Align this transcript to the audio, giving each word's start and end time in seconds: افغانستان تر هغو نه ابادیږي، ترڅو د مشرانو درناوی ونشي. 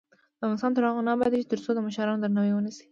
افغانستان 0.43 0.71
تر 0.75 0.83
هغو 0.87 1.05
نه 1.07 1.11
ابادیږي، 1.15 1.49
ترڅو 1.51 1.69
د 1.73 1.79
مشرانو 1.87 2.21
درناوی 2.23 2.51
ونشي. 2.53 2.79